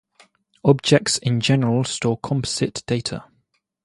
[0.63, 3.25] Objects in general store composite data.